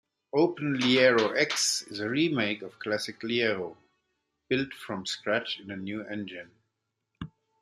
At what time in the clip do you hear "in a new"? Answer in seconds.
5.59-6.01